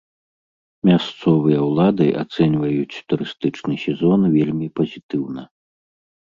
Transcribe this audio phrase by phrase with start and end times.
[0.87, 5.49] Мясцовыя ўлады ацэньваюць турыстычны сезон вельмі пазітыўна.